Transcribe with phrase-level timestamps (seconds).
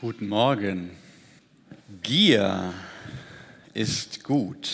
[0.00, 0.90] Guten Morgen.
[2.02, 2.74] Gier
[3.74, 4.68] ist gut,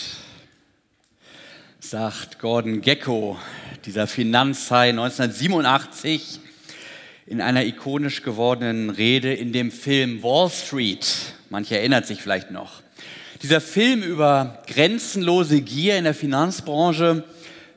[1.79, 3.37] sagt Gordon Gecko,
[3.85, 6.39] dieser Finanzhai 1987
[7.27, 11.05] in einer ikonisch gewordenen Rede in dem Film Wall Street.
[11.51, 12.81] Manche erinnert sich vielleicht noch.
[13.43, 17.23] Dieser Film über grenzenlose Gier in der Finanzbranche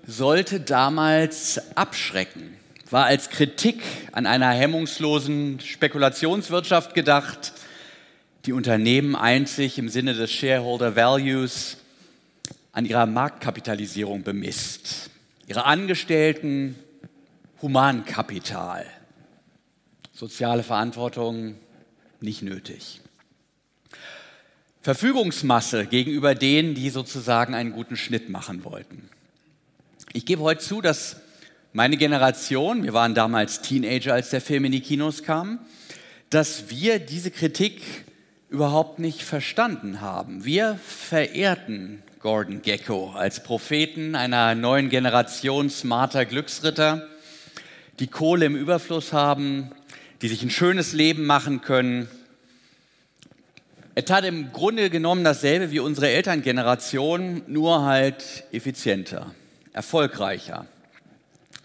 [0.06, 2.56] sollte damals abschrecken
[2.94, 3.82] war als Kritik
[4.12, 7.52] an einer hemmungslosen Spekulationswirtschaft gedacht,
[8.46, 11.78] die Unternehmen einzig im Sinne des Shareholder Values
[12.70, 15.10] an ihrer Marktkapitalisierung bemisst,
[15.48, 16.76] ihre Angestellten
[17.60, 18.86] Humankapital,
[20.12, 21.56] soziale Verantwortung
[22.20, 23.00] nicht nötig.
[24.82, 29.08] Verfügungsmasse gegenüber denen, die sozusagen einen guten Schnitt machen wollten.
[30.12, 31.23] Ich gebe heute zu, dass
[31.76, 35.58] meine Generation, wir waren damals Teenager, als der Film in die Kinos kam,
[36.30, 37.82] dass wir diese Kritik
[38.48, 40.44] überhaupt nicht verstanden haben.
[40.44, 47.08] Wir verehrten Gordon Gecko als Propheten einer neuen Generation smarter Glücksritter,
[47.98, 49.72] die Kohle im Überfluss haben,
[50.22, 52.06] die sich ein schönes Leben machen können.
[53.96, 59.34] Er tat im Grunde genommen dasselbe wie unsere Elterngeneration, nur halt effizienter,
[59.72, 60.68] erfolgreicher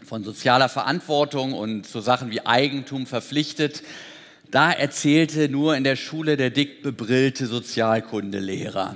[0.09, 3.83] von sozialer Verantwortung und so Sachen wie Eigentum verpflichtet.
[4.49, 8.95] Da erzählte nur in der Schule der dick bebrillte Sozialkundelehrer.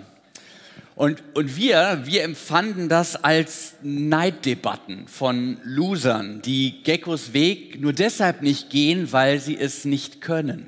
[0.95, 8.41] Und, und wir, wir empfanden das als Neiddebatten von Losern, die Geckos Weg nur deshalb
[8.41, 10.65] nicht gehen, weil sie es nicht können.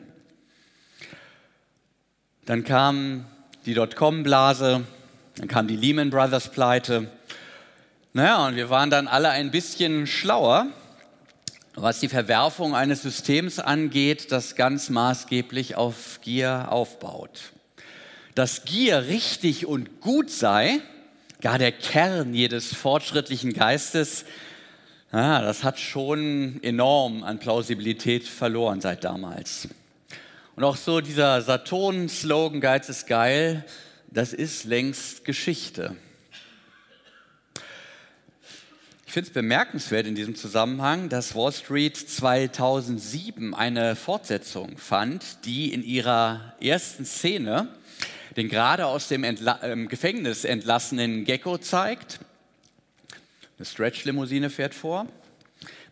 [2.45, 3.25] Dann kam
[3.65, 4.83] die Dotcom-Blase,
[5.37, 7.07] dann kam die Lehman Brothers Pleite
[8.16, 10.67] naja, und wir waren dann alle ein bisschen schlauer,
[11.73, 17.52] was die Verwerfung eines Systems angeht, das ganz maßgeblich auf Gier aufbaut.
[18.33, 20.80] Dass Gier richtig und gut sei,
[21.41, 24.23] gar der Kern jedes fortschrittlichen Geistes,
[25.11, 29.67] ja, das hat schon enorm an Plausibilität verloren seit damals.
[30.55, 33.65] Und auch so dieser Saturn-Slogan Geiz ist geil,
[34.09, 35.97] das ist längst Geschichte
[39.15, 45.86] finde es bemerkenswert in diesem Zusammenhang, dass Wall Street 2007 eine Fortsetzung fand, die in
[45.86, 47.70] ihrer ersten Szene
[48.36, 52.20] den gerade aus dem Entla äh, Gefängnis entlassenen Gecko zeigt.
[53.58, 55.08] Eine Stretch-Limousine fährt vor.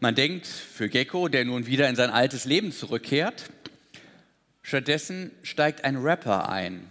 [0.02, 3.46] Man denkt für Gecko, der nun wieder in sein altes Leben zurückkehrt.
[4.64, 6.90] Stattdessen steigt ein Rapper ein.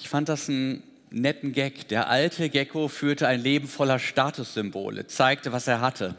[0.00, 0.82] Ich fand das ein
[1.14, 1.88] netten Gag.
[1.88, 6.14] Der alte Gecko führte ein Leben voller Statussymbole, zeigte, was er hatte.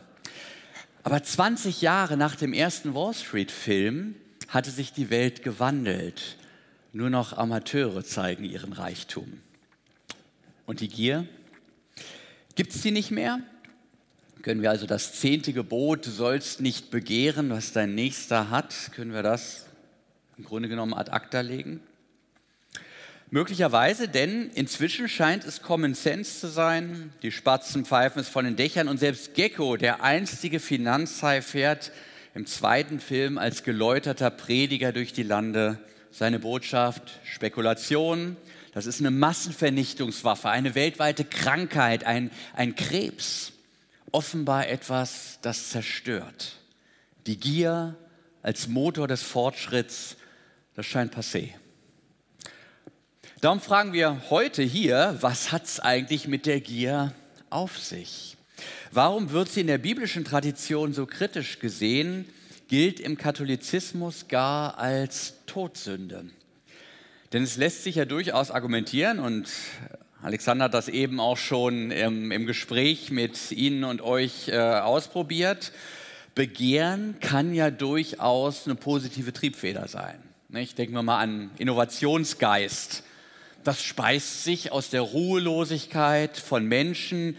[1.03, 4.15] Aber 20 Jahre nach dem ersten Wall Street-Film
[4.47, 6.37] hatte sich die Welt gewandelt.
[6.93, 9.39] Nur noch Amateure zeigen ihren Reichtum.
[10.65, 11.27] Und die Gier?
[12.55, 13.39] Gibt es die nicht mehr?
[14.41, 19.11] Können wir also das zehnte Gebot, du sollst nicht begehren, was dein Nächster hat, können
[19.11, 19.65] wir das
[20.37, 21.81] im Grunde genommen ad acta legen?
[23.35, 27.11] Möglicherweise, denn inzwischen scheint es Common Sense zu sein.
[27.21, 31.91] Die Spatzen pfeifen es von den Dächern und selbst Gecko, der einstige Finanzhai, fährt
[32.33, 35.79] im zweiten Film als geläuterter Prediger durch die Lande.
[36.11, 38.37] Seine Botschaft, Spekulation,
[38.73, 43.51] das ist eine Massenvernichtungswaffe, eine weltweite Krankheit, ein, ein Krebs.
[44.13, 46.53] Offenbar etwas, das zerstört.
[47.27, 47.97] Die Gier
[48.41, 50.15] als Motor des Fortschritts,
[50.73, 51.49] das scheint passé.
[53.45, 57.13] Darum fragen wir heute hier, was hat es eigentlich mit der Gier
[57.51, 58.37] auf sich?
[58.91, 62.27] Warum wird sie in der biblischen Tradition so kritisch gesehen,
[62.69, 66.25] gilt im Katholizismus gar als Todsünde?
[67.33, 69.47] Denn es lässt sich ja durchaus argumentieren und
[70.23, 75.71] Alexander hat das eben auch schon im, im Gespräch mit Ihnen und euch äh, ausprobiert.
[76.33, 80.17] Begehren kann ja durchaus eine positive Triebfeder sein.
[80.49, 83.03] Ich denke mal an Innovationsgeist
[83.65, 87.35] das speist sich aus der Ruhelosigkeit von Menschen,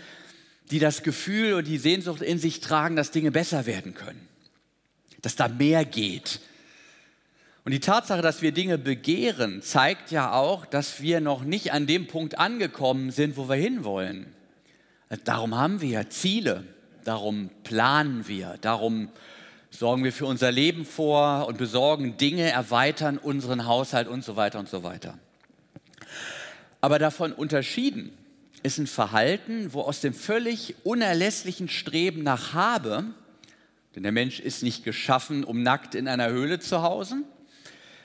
[0.72, 4.28] die das Gefühl und die Sehnsucht in sich tragen, dass Dinge besser werden können,
[5.22, 6.40] dass da mehr geht.
[7.64, 11.86] Und die Tatsache, dass wir Dinge begehren, zeigt ja auch, dass wir noch nicht an
[11.86, 14.26] dem Punkt angekommen sind, wo wir hinwollen.
[15.24, 16.64] Darum haben wir Ziele,
[17.04, 19.10] darum planen wir, darum
[19.70, 24.58] sorgen wir für unser Leben vor und besorgen Dinge, erweitern unseren Haushalt und so weiter
[24.58, 25.18] und so weiter.
[26.86, 28.12] Aber davon unterschieden
[28.62, 33.02] ist ein Verhalten, wo aus dem völlig unerlässlichen Streben nach Habe,
[33.96, 37.24] denn der Mensch ist nicht geschaffen, um nackt in einer Höhle zu hausen,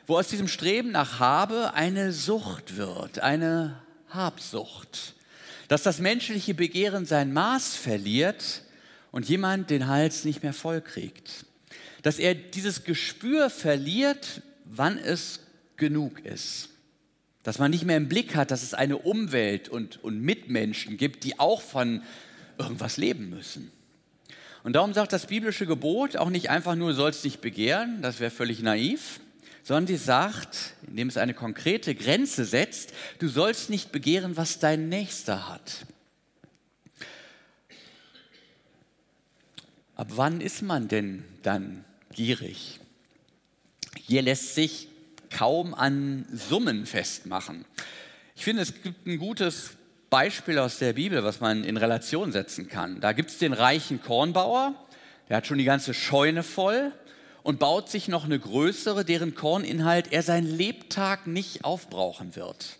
[0.07, 3.80] wo aus diesem Streben nach Habe eine Sucht wird, eine
[4.10, 5.13] Habsucht,
[5.68, 8.63] dass das menschliche Begehren sein Maß verliert
[9.12, 11.45] und jemand den Hals nicht mehr voll kriegt,
[12.01, 15.42] dass er dieses Gespür verliert, wann es
[15.78, 16.69] genug ist,
[17.43, 21.23] dass man nicht mehr im Blick hat, dass es eine Umwelt und, und Mitmenschen gibt,
[21.23, 22.01] die auch von
[22.57, 23.71] irgendwas leben müssen.
[24.63, 28.29] Und darum sagt das biblische Gebot auch nicht einfach nur, sollst nicht begehren, das wäre
[28.29, 29.19] völlig naiv,
[29.63, 34.89] sondern sie sagt, indem es eine konkrete Grenze setzt, du sollst nicht begehren, was dein
[34.89, 35.85] Nächster hat.
[39.95, 41.83] Ab wann ist man denn dann
[42.13, 42.79] gierig?
[43.99, 44.87] Hier lässt sich
[45.31, 47.66] kaum an Summen festmachen.
[48.36, 49.72] Ich finde, es gibt ein gutes
[50.10, 53.00] Beispiel aus der Bibel, was man in Relation setzen kann.
[53.00, 54.75] Da gibt es den reichen Kornbauer,
[55.30, 56.92] der hat schon die ganze Scheune voll
[57.44, 62.78] und baut sich noch eine größere, deren Korninhalt er sein Lebtag nicht aufbrauchen wird.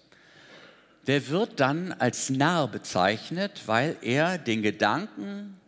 [1.08, 5.61] Der wird dann als Narr bezeichnet, weil er den Gedanken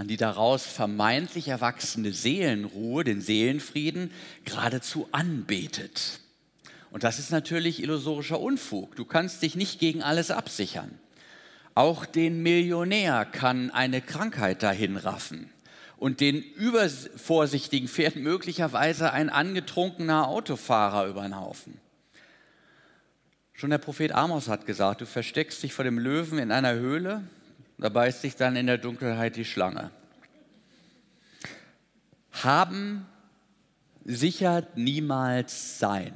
[0.00, 4.10] an die daraus vermeintlich erwachsene Seelenruhe, den Seelenfrieden,
[4.46, 6.20] geradezu anbetet.
[6.90, 8.96] Und das ist natürlich illusorischer Unfug.
[8.96, 10.98] Du kannst dich nicht gegen alles absichern.
[11.74, 15.50] Auch den Millionär kann eine Krankheit dahin raffen.
[15.98, 21.76] Und den Übervorsichtigen fährt möglicherweise ein angetrunkener Autofahrer über den Haufen.
[23.52, 27.22] Schon der Prophet Amos hat gesagt, du versteckst dich vor dem Löwen in einer Höhle,
[27.80, 29.90] da beißt dich dann in der Dunkelheit die Schlange.
[32.32, 33.06] Haben
[34.04, 36.12] sichert niemals sein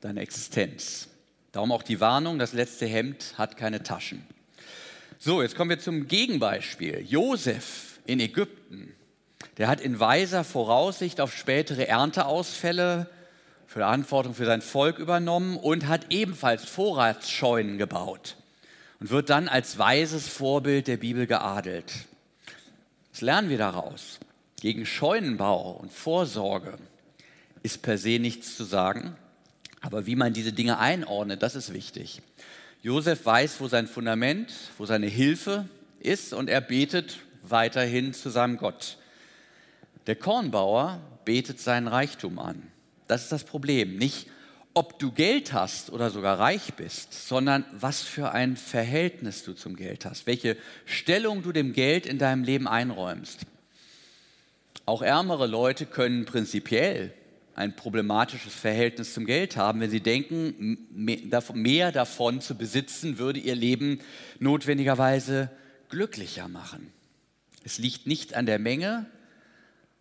[0.00, 1.08] deine Existenz.
[1.52, 4.22] Darum auch die Warnung, das letzte Hemd hat keine Taschen.
[5.18, 7.00] So, jetzt kommen wir zum Gegenbeispiel.
[7.08, 8.92] Josef in Ägypten,
[9.56, 13.08] der hat in weiser Voraussicht auf spätere Ernteausfälle
[13.66, 18.36] Verantwortung für sein Volk übernommen und hat ebenfalls Vorratsscheunen gebaut
[19.00, 21.92] und wird dann als weises Vorbild der Bibel geadelt.
[23.12, 24.18] Was lernen wir daraus?
[24.60, 26.78] Gegen Scheunenbau und Vorsorge
[27.62, 29.16] ist per se nichts zu sagen.
[29.80, 32.22] Aber wie man diese Dinge einordnet, das ist wichtig.
[32.82, 35.68] Josef weiß, wo sein Fundament, wo seine Hilfe
[36.00, 38.98] ist und er betet weiterhin zu seinem Gott.
[40.06, 42.62] Der Kornbauer betet seinen Reichtum an.
[43.06, 43.96] Das ist das Problem.
[43.96, 44.28] Nicht,
[44.74, 49.76] ob du Geld hast oder sogar reich bist, sondern was für ein Verhältnis du zum
[49.76, 53.46] Geld hast, welche Stellung du dem Geld in deinem Leben einräumst.
[54.84, 57.12] Auch ärmere Leute können prinzipiell
[57.54, 63.54] ein problematisches Verhältnis zum Geld haben, wenn sie denken, mehr davon zu besitzen, würde ihr
[63.54, 64.00] Leben
[64.40, 65.50] notwendigerweise
[65.88, 66.90] glücklicher machen.
[67.62, 69.06] Es liegt nicht an der Menge,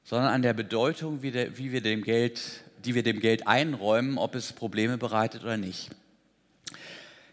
[0.04, 2.42] sondern an der Bedeutung, wie, wir dem Geld,
[2.86, 5.90] die wir dem Geld einräumen, ob es Probleme bereitet oder nicht.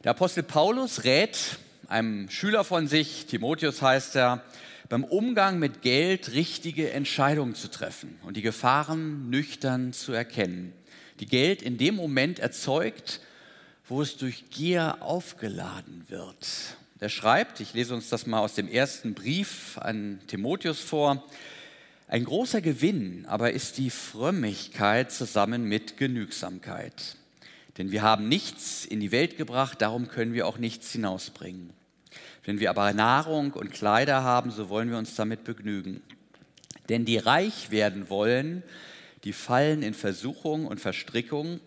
[0.04, 1.58] Der Apostel Paulus rät
[1.88, 4.44] einem Schüler von sich, Timotheus heißt er,
[4.88, 10.72] beim Umgang mit Geld richtige Entscheidungen zu treffen und die Gefahren nüchtern zu erkennen,
[11.20, 13.20] die Geld in dem Moment erzeugt,
[13.86, 16.46] wo es durch Gier aufgeladen wird.
[16.98, 21.24] Er schreibt, ich lese uns das mal aus dem ersten Brief an Timotheus vor,
[22.10, 27.16] ein großer Gewinn aber ist die Frömmigkeit zusammen mit Genügsamkeit.
[27.78, 31.72] Denn wir haben nichts in die Welt gebracht, darum können wir auch nichts hinausbringen.
[32.44, 36.02] Wenn wir aber Nahrung und Kleider haben, so wollen wir uns damit begnügen.
[36.88, 38.64] Denn die reich werden wollen,
[39.22, 41.60] die fallen in Versuchung und Verstrickung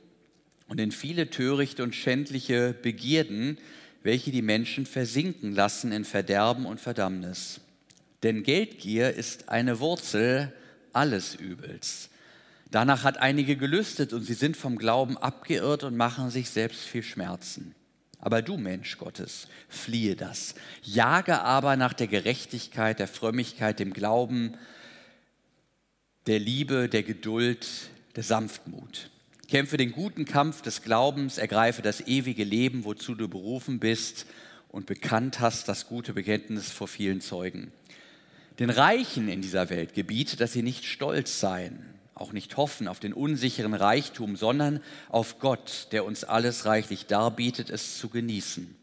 [0.68, 3.58] und in viele törichte und schändliche Begierden,
[4.02, 7.62] welche die Menschen versinken lassen in Verderben und Verdammnis.
[8.24, 10.54] Denn Geldgier ist eine Wurzel
[10.94, 12.10] alles Übels.
[12.72, 17.04] Danach hat einige gelüstet und sie sind vom Glauben abgeirrt und machen sich selbst viel
[17.04, 17.76] Schmerzen.
[18.20, 20.56] Aber du, Mensch Gottes, fliehe das.
[20.82, 24.58] Jage aber nach der Gerechtigkeit, der Frömmigkeit, dem Glauben,
[26.26, 27.68] der Liebe, der Geduld,
[28.16, 29.10] der Sanftmut.
[29.50, 34.26] Kämpfe den guten Kampf des Glaubens, ergreife das ewige Leben, wozu du berufen bist
[34.70, 37.72] und bekannt hast das gute Bekenntnis vor vielen Zeugen.
[38.60, 41.84] Den Reichen in dieser Welt gebiete, dass sie nicht stolz seien,
[42.14, 44.80] auch nicht hoffen auf den unsicheren Reichtum, sondern
[45.10, 48.76] auf Gott, der uns alles reichlich darbietet, es zu genießen,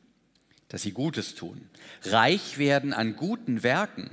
[0.68, 1.68] dass sie Gutes tun,
[2.02, 4.10] reich werden an guten Werken,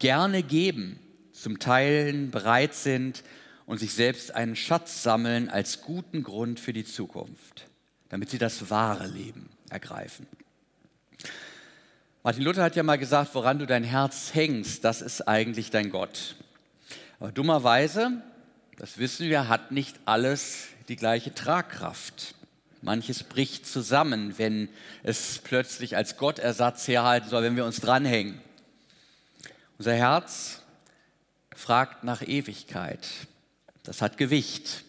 [0.00, 0.98] gerne geben,
[1.32, 3.22] zum Teilen bereit sind
[3.66, 7.66] und sich selbst einen Schatz sammeln als guten Grund für die Zukunft,
[8.08, 10.26] damit sie das wahre Leben ergreifen.
[12.28, 15.88] Martin Luther hat ja mal gesagt, woran du dein Herz hängst, das ist eigentlich dein
[15.88, 16.36] Gott.
[17.20, 18.22] Aber dummerweise
[18.76, 22.34] das wissen wir, hat nicht alles die gleiche Tragkraft.
[22.82, 24.68] Manches bricht zusammen, wenn
[25.02, 28.38] es plötzlich als Gottersatz herhalten soll, wenn wir uns dranhängen.
[29.78, 30.60] Unser Herz
[31.56, 33.08] fragt nach Ewigkeit.
[33.84, 34.84] Das hat Gewicht.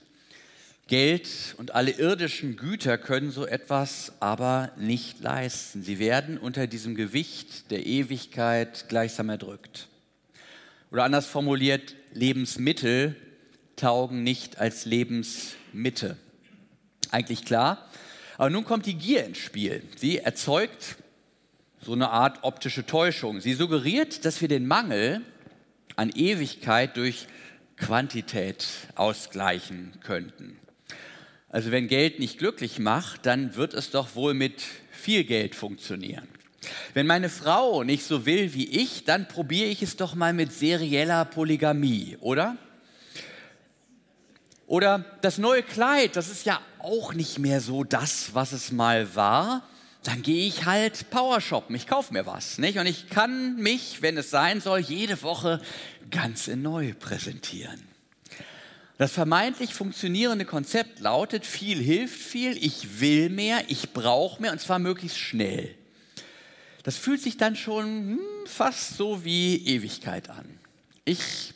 [0.89, 5.83] Geld und alle irdischen Güter können so etwas aber nicht leisten.
[5.83, 9.87] Sie werden unter diesem Gewicht der Ewigkeit gleichsam erdrückt.
[10.91, 13.15] Oder anders formuliert, Lebensmittel
[13.75, 16.17] taugen nicht als Lebensmitte.
[17.11, 17.87] Eigentlich klar.
[18.37, 19.83] Aber nun kommt die Gier ins Spiel.
[19.95, 20.95] Sie erzeugt
[21.81, 23.41] so eine Art optische Täuschung.
[23.41, 25.21] Sie suggeriert, dass wir den Mangel
[25.95, 27.27] an Ewigkeit durch
[27.77, 28.65] Quantität
[28.95, 30.57] ausgleichen könnten.
[31.49, 36.27] Also wenn Geld nicht glücklich macht, dann wird es doch wohl mit viel Geld funktionieren.
[36.93, 40.53] Wenn meine Frau nicht so will wie ich, dann probiere ich es doch mal mit
[40.53, 42.57] serieller Polygamie, oder?
[44.67, 49.15] Oder das neue Kleid, das ist ja auch nicht mehr so das, was es mal
[49.15, 49.63] war.
[50.03, 52.77] Dann gehe ich halt Power shoppen, ich kaufe mir was, nicht?
[52.77, 55.59] Und ich kann mich, wenn es sein soll, jede Woche
[56.11, 57.88] ganz in neu präsentieren.
[58.99, 64.59] Das vermeintlich funktionierende Konzept lautet, viel hilft viel, ich will mehr, ich brauche mehr und
[64.59, 65.73] zwar möglichst schnell.
[66.83, 70.45] Das fühlt sich dann schon hm, fast so wie Ewigkeit an.
[71.05, 71.53] Ich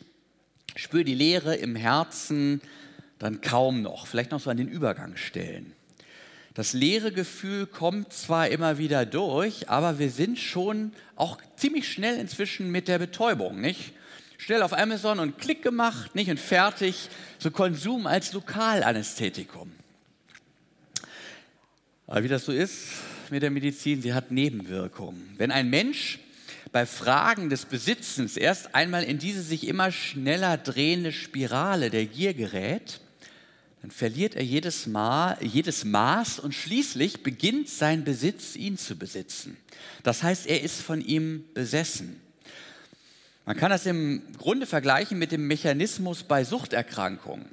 [0.77, 2.61] spüre die Leere im Herzen
[3.19, 5.73] dann kaum noch, vielleicht noch so an den Übergangsstellen.
[6.53, 12.17] Das leere Gefühl kommt zwar immer wieder durch, aber wir sind schon auch ziemlich schnell
[12.19, 13.91] inzwischen mit der Betäubung, nicht?
[14.45, 16.29] Schnell auf Amazon und Klick gemacht, nicht?
[16.29, 17.07] Und fertig,
[17.39, 19.71] so Konsum als Lokalanästhetikum.
[22.07, 22.89] Aber wie das so ist,
[23.29, 25.33] mit der Medizin, sie hat Nebenwirkungen.
[25.37, 26.19] Wenn ein Mensch
[26.73, 32.33] bei Fragen des Besitzens erst einmal in diese sich immer schneller drehende Spirale der Gier
[32.33, 32.99] gerät,
[33.81, 39.55] dann verliert er jedes, Mal, jedes Maß und schließlich beginnt sein Besitz ihn zu besitzen.
[40.03, 42.19] Das heißt, er ist von ihm besessen.
[43.45, 47.45] Man kann das im Grunde vergleichen mit dem Mechanismus bei Suchterkrankungen.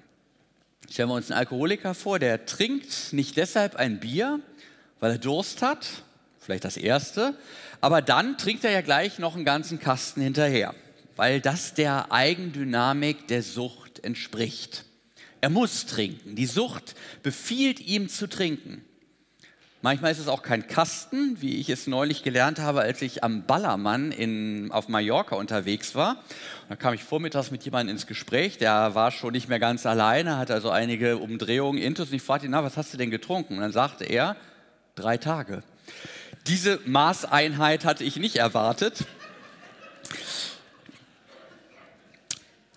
[0.89, 4.41] Stellen wir uns einen Alkoholiker vor, der trinkt nicht deshalb ein Bier,
[5.01, 5.87] weil er Durst hat,
[6.39, 7.35] vielleicht das erste,
[7.81, 10.75] aber dann trinkt er ja gleich noch einen ganzen Kasten hinterher,
[11.17, 14.85] weil das der Eigendynamik der Sucht entspricht.
[15.41, 16.37] Er muss trinken.
[16.37, 18.85] Die Sucht befiehlt ihm zu trinken.
[19.83, 23.45] Manchmal ist es auch kein Kasten, wie ich es neulich gelernt habe, als ich am
[23.45, 26.17] Ballermann in, auf Mallorca unterwegs war.
[26.69, 30.37] Da kam ich vormittags mit jemandem ins Gespräch, der war schon nicht mehr ganz alleine,
[30.37, 32.11] hatte also einige Umdrehungen, Intus.
[32.11, 33.55] Und ich fragte ihn, na, was hast du denn getrunken?
[33.55, 34.37] Und dann sagte er,
[34.97, 35.63] drei Tage.
[36.47, 39.07] Diese Maßeinheit hatte ich nicht erwartet.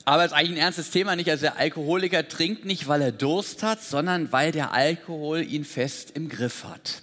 [0.05, 1.29] Aber es ist eigentlich ein ernstes Thema nicht.
[1.29, 6.11] Also der Alkoholiker trinkt nicht, weil er Durst hat, sondern weil der Alkohol ihn fest
[6.15, 7.01] im Griff hat.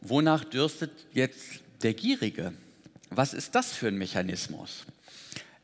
[0.00, 1.40] Wonach dürstet jetzt
[1.82, 2.52] der Gierige?
[3.10, 4.84] Was ist das für ein Mechanismus?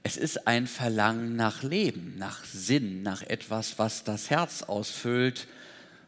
[0.02, 5.47] Es ist ein Verlangen nach Leben, nach Sinn, nach etwas, was das Herz ausfüllt,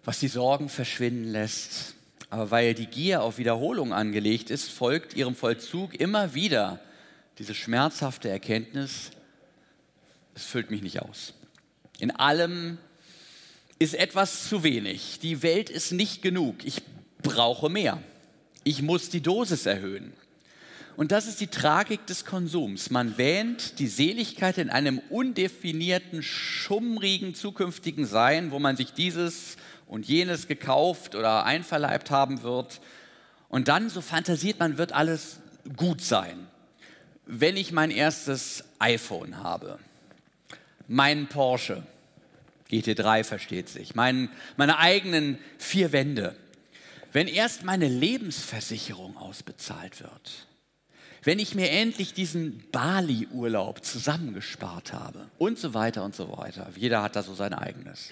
[0.04, 1.94] was die Sorgen verschwinden lässt.
[2.30, 6.80] Aber weil die Gier auf Wiederholung angelegt ist, folgt ihrem Vollzug immer wieder
[7.38, 9.10] diese schmerzhafte Erkenntnis,
[10.34, 11.34] es füllt mich nicht aus.
[11.98, 12.78] In allem
[13.78, 15.18] ist etwas zu wenig.
[15.20, 16.64] Die Welt ist nicht genug.
[16.64, 16.82] Ich
[17.22, 18.02] brauche mehr.
[18.64, 20.12] Ich muss die Dosis erhöhen.
[20.96, 22.90] Und das ist die Tragik des Konsums.
[22.90, 30.06] Man wähnt die Seligkeit in einem undefinierten, schummrigen zukünftigen Sein, wo man sich dieses und
[30.06, 32.80] jenes gekauft oder einverleibt haben wird.
[33.48, 35.40] Und dann, so fantasiert man, wird alles
[35.76, 36.46] gut sein.
[37.26, 39.78] Wenn ich mein erstes iPhone habe,
[40.88, 41.82] meinen Porsche,
[42.70, 46.34] GT3 versteht sich, mein, meine eigenen vier Wände,
[47.12, 50.46] wenn erst meine Lebensversicherung ausbezahlt wird,
[51.22, 56.68] wenn ich mir endlich diesen Bali-Urlaub zusammengespart habe und so weiter und so weiter.
[56.76, 58.10] Jeder hat da so sein eigenes.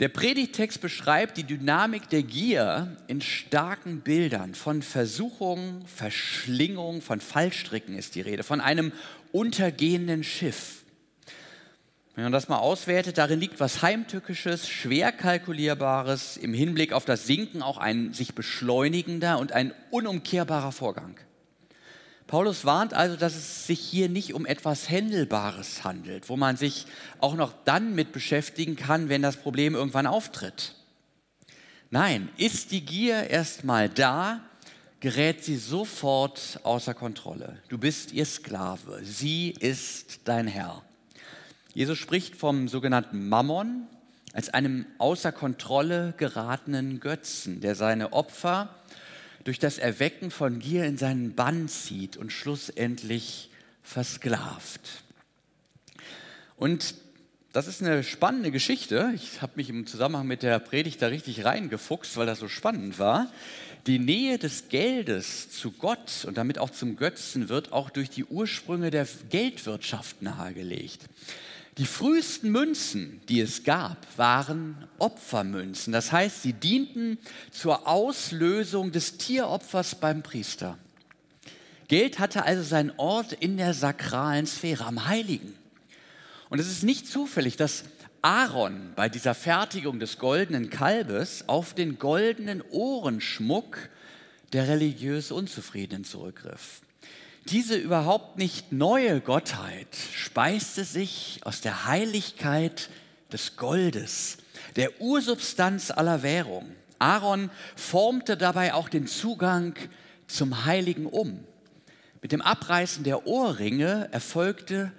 [0.00, 4.54] Der Predigtext beschreibt die Dynamik der Gier in starken Bildern.
[4.54, 8.92] Von Versuchung, Verschlingung, von Fallstricken ist die Rede, von einem
[9.32, 10.77] untergehenden Schiff.
[12.18, 17.28] Wenn man das mal auswertet, darin liegt was Heimtückisches, schwer kalkulierbares, im Hinblick auf das
[17.28, 21.16] Sinken auch ein sich beschleunigender und ein unumkehrbarer Vorgang.
[22.26, 26.86] Paulus warnt also, dass es sich hier nicht um etwas Händelbares handelt, wo man sich
[27.20, 30.74] auch noch dann mit beschäftigen kann, wenn das Problem irgendwann auftritt.
[31.90, 34.40] Nein, ist die Gier erstmal da,
[34.98, 37.58] gerät sie sofort außer Kontrolle.
[37.68, 40.82] Du bist ihr Sklave, sie ist dein Herr.
[41.78, 43.86] Jesus spricht vom sogenannten Mammon
[44.32, 48.74] als einem außer Kontrolle geratenen Götzen, der seine Opfer
[49.44, 53.50] durch das Erwecken von Gier in seinen Bann zieht und schlussendlich
[53.84, 55.04] versklavt.
[56.56, 56.96] Und
[57.52, 59.12] das ist eine spannende Geschichte.
[59.14, 62.98] Ich habe mich im Zusammenhang mit der Predigt da richtig reingefuchst, weil das so spannend
[62.98, 63.30] war.
[63.86, 68.24] Die Nähe des Geldes zu Gott und damit auch zum Götzen wird auch durch die
[68.24, 71.08] Ursprünge der Geldwirtschaft nahegelegt.
[71.78, 75.92] Die frühesten Münzen, die es gab, waren Opfermünzen.
[75.92, 77.18] Das heißt, sie dienten
[77.52, 80.76] zur Auslösung des Tieropfers beim Priester.
[81.86, 85.54] Geld hatte also seinen Ort in der sakralen Sphäre, am Heiligen.
[86.50, 87.84] Und es ist nicht zufällig, dass
[88.22, 93.88] Aaron bei dieser Fertigung des goldenen Kalbes auf den goldenen Ohrenschmuck
[94.52, 96.80] der religiös Unzufriedenen zurückgriff.
[97.50, 102.90] Diese überhaupt nicht neue Gottheit speiste sich aus der Heiligkeit
[103.32, 104.36] des Goldes,
[104.76, 106.70] der Ursubstanz aller Währung.
[106.98, 109.74] Aaron formte dabei auch den Zugang
[110.26, 111.42] zum Heiligen um.
[112.20, 114.92] Mit dem Abreißen der Ohrringe erfolgte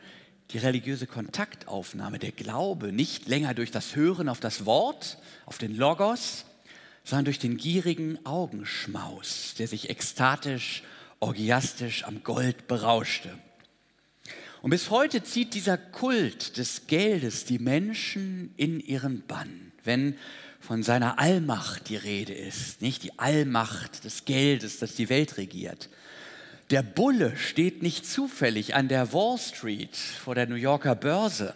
[0.50, 5.75] die religiöse Kontaktaufnahme, der Glaube, nicht länger durch das Hören auf das Wort, auf den
[5.75, 6.46] Logos,
[7.03, 10.82] sondern durch den gierigen Augenschmaus, der sich ekstatisch
[11.19, 13.29] orgiastisch am Gold berauschte.
[14.61, 20.15] Und bis heute zieht dieser Kult des Geldes die Menschen in ihren Bann, wenn
[20.59, 25.89] von seiner Allmacht die Rede ist, nicht die Allmacht des Geldes, das die Welt regiert.
[26.69, 31.55] Der Bulle steht nicht zufällig an der Wall Street vor der New Yorker Börse.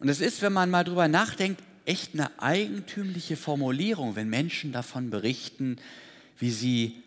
[0.00, 5.10] Und es ist, wenn man mal drüber nachdenkt, echt eine eigentümliche Formulierung, wenn Menschen davon
[5.10, 5.76] berichten,
[6.38, 7.02] wie sie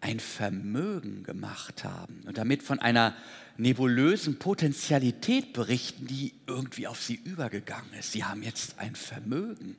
[0.00, 3.14] ein Vermögen gemacht haben und damit von einer
[3.56, 8.12] nebulösen Potentialität berichten, die irgendwie auf sie übergegangen ist.
[8.12, 9.76] Sie haben jetzt ein Vermögen.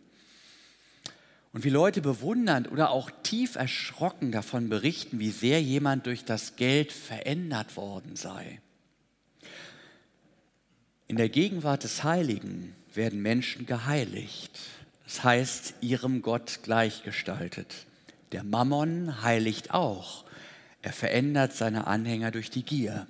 [1.53, 6.55] Und wie Leute bewundernd oder auch tief erschrocken davon berichten, wie sehr jemand durch das
[6.55, 8.61] Geld verändert worden sei.
[11.07, 14.57] In der Gegenwart des Heiligen werden Menschen geheiligt,
[15.03, 17.85] das heißt ihrem Gott gleichgestaltet.
[18.31, 20.23] Der Mammon heiligt auch.
[20.81, 23.07] Er verändert seine Anhänger durch die Gier.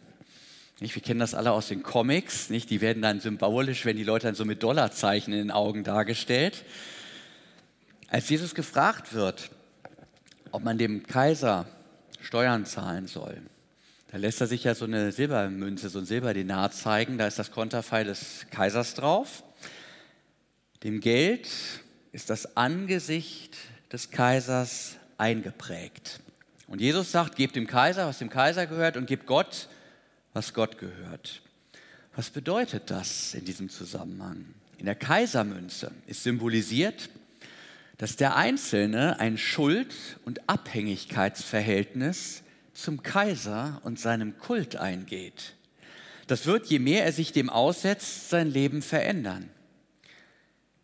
[0.80, 0.96] Nicht?
[0.96, 2.50] Wir kennen das alle aus den Comics.
[2.50, 2.70] Nicht?
[2.70, 6.66] Die werden dann symbolisch, wenn die Leute dann so mit Dollarzeichen in den Augen dargestellt.
[8.10, 9.52] Als Jesus gefragt wird,
[10.52, 11.68] ob man dem Kaiser
[12.20, 13.38] Steuern zahlen soll,
[14.12, 17.18] da lässt er sich ja so eine Silbermünze, so ein Silberdinar zeigen.
[17.18, 19.44] Da ist das Konterfei des Kaisers drauf.
[20.84, 21.48] Dem Geld
[22.12, 23.56] ist das Angesicht
[23.94, 26.20] des Kaisers eingeprägt.
[26.68, 29.68] Und Jesus sagt, gebt dem Kaiser, was dem Kaiser gehört, und gebt Gott,
[30.34, 31.42] was Gott gehört.
[32.16, 34.46] Was bedeutet das in diesem Zusammenhang?
[34.78, 37.10] In der Kaisermünze ist symbolisiert,
[38.00, 42.42] dass der Einzelne ein Schuld- und Abhängigkeitsverhältnis
[42.74, 45.54] zum Kaiser und seinem Kult eingeht.
[46.26, 49.50] Das wird, je mehr er sich dem aussetzt, sein Leben verändern.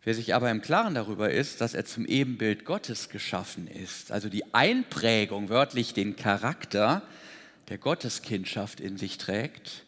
[0.04, 4.28] Wer sich aber im Klaren darüber ist, dass er zum Ebenbild Gottes geschaffen ist, also
[4.28, 7.02] die Einprägung, wörtlich den Charakter
[7.68, 9.84] der Gotteskindschaft in sich trägt,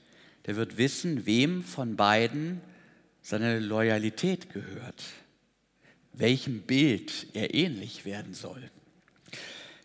[0.47, 2.61] der wird wissen, wem von beiden
[3.23, 5.05] seine Loyalität gehört,
[6.13, 8.71] welchem Bild er ähnlich werden soll.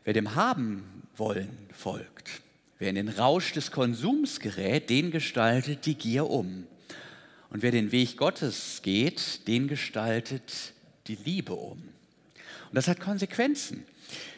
[0.04, 2.42] Wer dem Haben wollen folgt,
[2.80, 6.68] wer in den Rausch des Konsums gerät, den gestaltet die Gier um.
[7.50, 10.74] Und wer den Weg Gottes geht, den gestaltet
[11.08, 11.78] die Liebe um.
[11.80, 13.86] Und das hat Konsequenzen.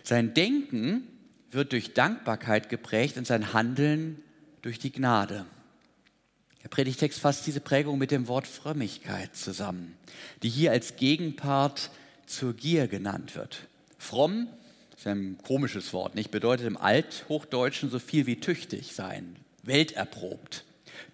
[0.04, 1.08] Sein Denken
[1.52, 4.22] wird durch Dankbarkeit geprägt und sein Handeln
[4.62, 5.46] durch die Gnade.
[6.64, 9.96] Der Predigtext fasst diese Prägung mit dem Wort Frömmigkeit zusammen,
[10.44, 11.92] die hier als Gegenpart
[12.26, 13.68] zur Gier genannt wird.
[13.98, 14.50] Fromm
[14.98, 20.66] ist ein komisches Wort, nicht bedeutet im Althochdeutschen so viel wie tüchtig sein, welterprobt.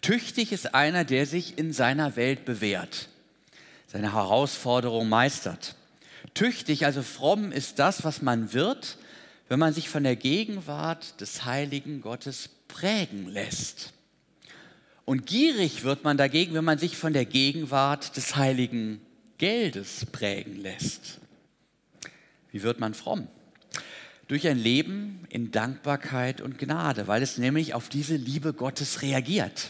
[0.01, 3.09] Tüchtig ist einer, der sich in seiner Welt bewährt,
[3.87, 5.75] seine Herausforderung meistert.
[6.33, 8.97] Tüchtig, also fromm ist das, was man wird,
[9.49, 13.93] wenn man sich von der Gegenwart des heiligen Gottes prägen lässt.
[15.05, 19.01] Und gierig wird man dagegen, wenn man sich von der Gegenwart des heiligen
[19.37, 21.19] Geldes prägen lässt.
[22.51, 23.27] Wie wird man fromm?
[24.33, 29.69] Durch ein Leben in Dankbarkeit und Gnade, weil es nämlich auf diese Liebe Gottes reagiert.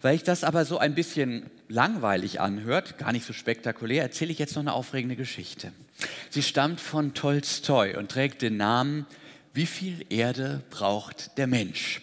[0.00, 4.38] Weil ich das aber so ein bisschen langweilig anhört, gar nicht so spektakulär, erzähle ich
[4.38, 5.72] jetzt noch eine aufregende Geschichte.
[6.30, 9.06] Sie stammt von Tolstoi und trägt den Namen
[9.54, 12.00] Wie viel Erde braucht der Mensch?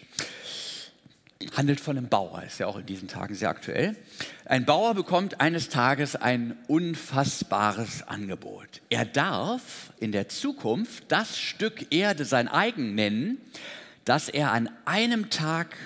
[1.56, 3.96] Handelt von einem Bauer, ist ja auch in diesen Tagen sehr aktuell.
[4.44, 8.80] Ein Bauer bekommt eines Tages ein unfassbares Angebot.
[8.90, 13.38] Er darf in der Zukunft das Stück Erde sein eigen nennen,
[14.04, 15.76] das er an einem Tag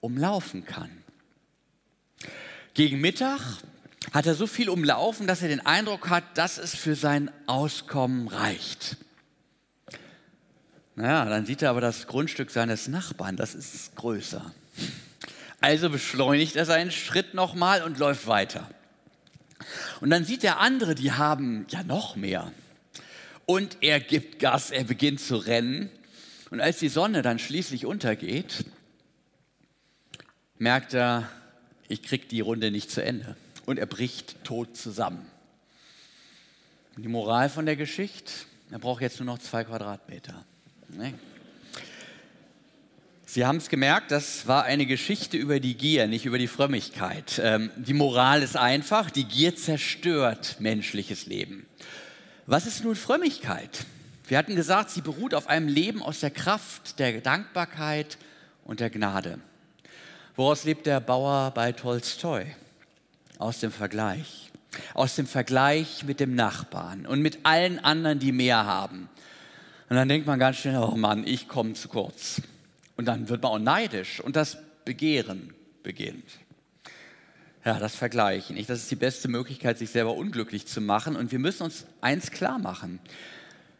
[0.00, 0.90] umlaufen kann.
[2.74, 3.40] Gegen Mittag
[4.12, 8.28] hat er so viel umlaufen, dass er den Eindruck hat, dass es für sein Auskommen
[8.28, 8.96] reicht.
[10.96, 14.52] Naja, dann sieht er aber das Grundstück seines Nachbarn, das ist größer.
[15.60, 18.68] Also beschleunigt er seinen Schritt nochmal und läuft weiter.
[20.00, 22.52] Und dann sieht der andere, die haben ja noch mehr.
[23.46, 25.90] Und er gibt Gas, er beginnt zu rennen.
[26.50, 28.64] Und als die Sonne dann schließlich untergeht,
[30.58, 31.28] merkt er,
[31.88, 33.36] ich krieg die Runde nicht zu Ende.
[33.66, 35.26] Und er bricht tot zusammen.
[36.96, 38.32] Die Moral von der Geschichte,
[38.70, 40.44] er braucht jetzt nur noch zwei Quadratmeter.
[40.88, 41.14] Nee.
[43.32, 47.40] Sie haben es gemerkt, das war eine Geschichte über die Gier, nicht über die Frömmigkeit.
[47.40, 51.64] Ähm, die Moral ist einfach, die Gier zerstört menschliches Leben.
[52.46, 53.86] Was ist nun Frömmigkeit?
[54.26, 58.18] Wir hatten gesagt, sie beruht auf einem Leben aus der Kraft, der Dankbarkeit
[58.64, 59.38] und der Gnade.
[60.34, 62.46] Woraus lebt der Bauer bei Tolstoi?
[63.38, 64.50] Aus dem Vergleich.
[64.92, 69.08] Aus dem Vergleich mit dem Nachbarn und mit allen anderen, die mehr haben.
[69.88, 72.42] Und dann denkt man ganz schnell, oh Mann, ich komme zu kurz.
[73.00, 76.38] Und dann wird man auch neidisch und das Begehren beginnt.
[77.64, 78.58] Ja, das Vergleichen.
[78.58, 81.16] Ich, das ist die beste Möglichkeit, sich selber unglücklich zu machen.
[81.16, 82.98] Und wir müssen uns eins klar machen.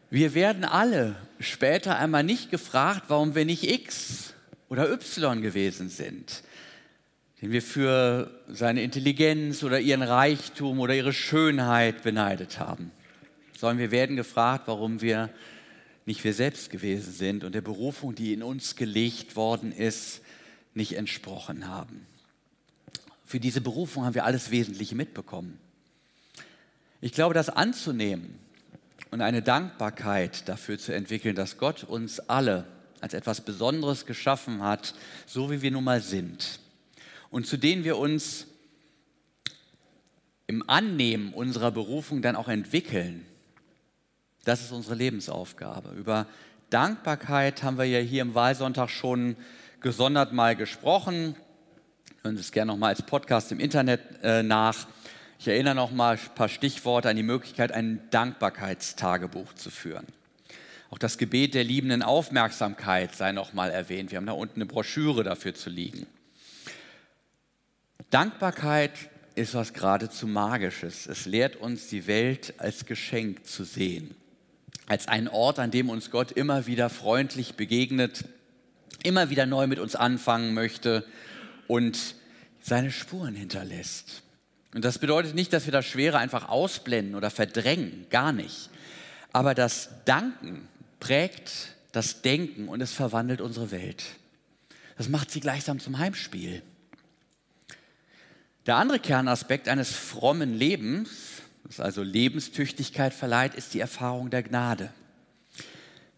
[0.09, 4.33] Wir werden alle später einmal nicht gefragt, warum wir nicht X
[4.71, 6.43] oder Y gewesen sind.
[7.43, 12.91] Den wir für seine Intelligenz oder ihren Reichtum oder ihre Schönheit beneidet haben.
[13.55, 15.29] Sondern wir werden gefragt, warum wir
[16.11, 20.23] nicht wir selbst gewesen sind und der Berufung, die in uns gelegt worden ist,
[20.75, 22.05] nicht entsprochen haben.
[23.25, 25.61] Für diese Berufung haben wir alles Wesentliche mitbekommen.
[27.01, 28.41] Ich glaube, das anzunehmen
[29.13, 32.67] und eine Dankbarkeit dafür zu entwickeln, dass Gott uns alle
[33.01, 34.95] als etwas Besonderes geschaffen hat,
[35.27, 36.59] so wie wir nun mal sind
[37.31, 38.49] und zu denen wir uns
[40.49, 43.25] im Annehmen unserer Berufung dann auch entwickeln,
[44.45, 45.91] das ist unsere Lebensaufgabe.
[45.91, 46.27] Über
[46.71, 49.37] Dankbarkeit haben wir ja hier im Wahlsonntag schon
[49.81, 51.37] gesondert mal gesprochen.
[52.23, 54.87] Hören Sie es gerne noch mal als Podcast im Internet äh, nach.
[55.39, 60.07] Ich erinnere noch mal ein paar Stichworte an die Möglichkeit, ein Dankbarkeitstagebuch zu führen.
[60.91, 64.11] Auch das Gebet der liebenden Aufmerksamkeit sei noch mal erwähnt.
[64.11, 66.07] Wir haben da unten eine Broschüre dafür zu liegen.
[68.11, 68.93] Dankbarkeit
[69.35, 71.07] ist was geradezu Magisches.
[71.07, 74.15] Es lehrt uns, die Welt als Geschenk zu sehen
[74.91, 78.25] als einen Ort, an dem uns Gott immer wieder freundlich begegnet,
[79.05, 81.07] immer wieder neu mit uns anfangen möchte
[81.69, 82.17] und
[82.61, 84.23] seine Spuren hinterlässt.
[84.75, 88.69] Und das bedeutet nicht, dass wir das Schwere einfach ausblenden oder verdrängen, gar nicht.
[89.31, 90.67] Aber das Danken
[90.99, 94.03] prägt das Denken und es verwandelt unsere Welt.
[94.99, 96.63] Das macht sie gleichsam zum Heimspiel.
[98.67, 104.93] Der andere Kernaspekt eines frommen Lebens das also Lebenstüchtigkeit verleiht, ist die Erfahrung der Gnade.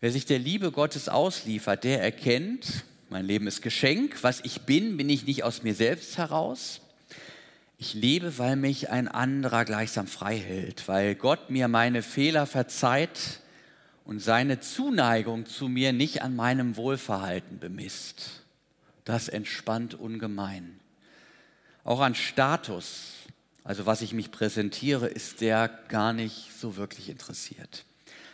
[0.01, 4.97] Wer sich der Liebe Gottes ausliefert, der erkennt, mein Leben ist Geschenk, was ich bin,
[4.97, 6.81] bin ich nicht aus mir selbst heraus.
[7.79, 13.41] Ich lebe, weil mich ein anderer gleichsam frei hält, weil Gott mir meine Fehler verzeiht
[14.05, 18.43] und seine Zuneigung zu mir nicht an meinem Wohlverhalten bemisst.
[19.05, 20.79] Das entspannt ungemein.
[21.85, 23.22] Auch an Status,
[23.65, 27.85] also was ich mich präsentiere, ist der gar nicht so wirklich interessiert.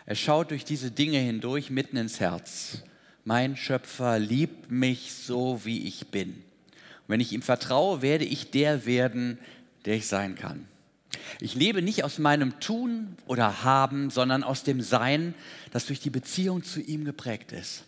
[0.06, 2.82] Er schaut durch diese Dinge hindurch mitten ins Herz.
[3.24, 6.30] Mein Schöpfer liebt mich so, wie ich bin.
[6.30, 9.38] Und wenn ich ihm vertraue, werde ich der werden,
[9.84, 10.66] der ich sein kann.
[11.40, 15.34] Ich lebe nicht aus meinem Tun oder Haben, sondern aus dem Sein,
[15.72, 17.84] das durch die Beziehung zu ihm geprägt ist.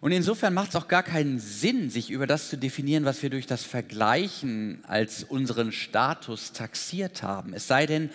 [0.00, 3.30] Und insofern macht es auch gar keinen Sinn, sich über das zu definieren, was wir
[3.30, 7.52] durch das Vergleichen als unseren Status taxiert haben.
[7.52, 8.10] Es sei denn,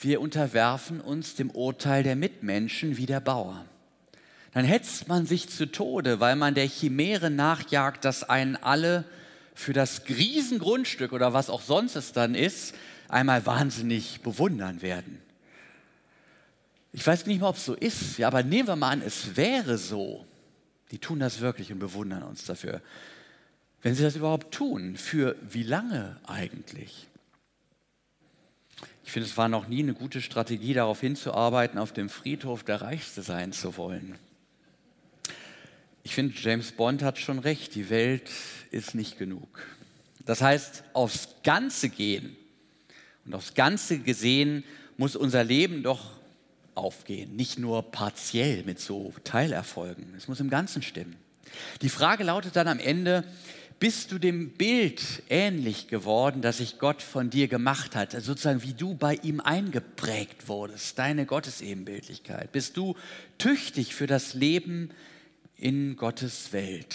[0.00, 3.64] wir unterwerfen uns dem Urteil der Mitmenschen wie der Bauer.
[4.52, 9.04] Dann hetzt man sich zu Tode, weil man der Chimäre nachjagt, dass einen alle
[9.54, 12.74] für das Riesengrundstück oder was auch sonst es dann ist,
[13.08, 15.20] einmal wahnsinnig bewundern werden.
[16.92, 19.36] Ich weiß nicht mal, ob es so ist, ja, aber nehmen wir mal an, es
[19.36, 20.24] wäre so
[20.90, 22.80] die tun das wirklich und bewundern uns dafür.
[23.82, 27.08] Wenn sie das überhaupt tun, für wie lange eigentlich?
[29.04, 32.80] Ich finde, es war noch nie eine gute Strategie, darauf hinzuarbeiten, auf dem Friedhof der
[32.80, 34.18] Reichste sein zu wollen.
[36.02, 38.30] Ich finde, James Bond hat schon recht, die Welt
[38.70, 39.66] ist nicht genug.
[40.24, 42.36] Das heißt, aufs Ganze gehen
[43.24, 44.64] und aufs Ganze gesehen
[44.96, 46.18] muss unser Leben doch
[46.74, 50.14] aufgehen, nicht nur partiell mit so Teilerfolgen.
[50.16, 51.16] Es muss im Ganzen stimmen.
[51.82, 53.24] Die Frage lautet dann am Ende,
[53.80, 58.62] bist du dem Bild ähnlich geworden, das sich Gott von dir gemacht hat, also sozusagen
[58.62, 62.52] wie du bei ihm eingeprägt wurdest, deine Gottesebenbildlichkeit?
[62.52, 62.96] Bist du
[63.38, 64.90] tüchtig für das Leben
[65.56, 66.94] in Gottes Welt.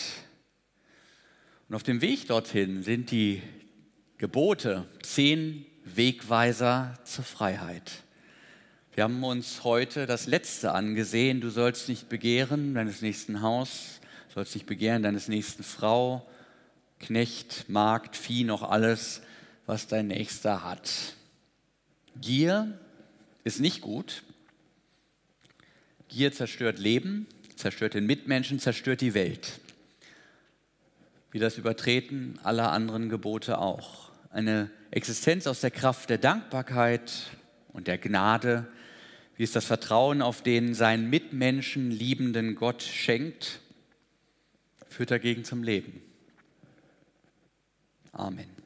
[1.68, 3.42] Und auf dem Weg dorthin sind die
[4.18, 8.04] Gebote, zehn Wegweiser zur Freiheit.
[8.95, 11.41] Wir haben uns heute das letzte angesehen.
[11.41, 14.02] Du sollst nicht begehren deines nächsten Haus,
[14.34, 16.28] sollst nicht begehren deines nächsten Frau,
[16.99, 19.21] Knecht, Magd, Vieh, noch alles,
[19.67, 21.13] was dein Nächster hat.
[22.19, 22.80] Gier
[23.43, 24.23] ist nicht gut.
[26.08, 29.60] Gier zerstört Leben, zerstört den Mitmenschen, zerstört die Welt.
[31.32, 34.12] Wie das Übertreten aller anderen Gebote auch.
[34.32, 37.12] Eine Existenz aus der Kraft der Dankbarkeit
[37.71, 38.67] und der Gnade,
[39.39, 43.62] wie es das Vertrauen auf den seinen Mitmenschen liebenden Gott schenkt,
[44.89, 46.02] führt dagegen zum Leben.
[48.12, 48.59] Amen.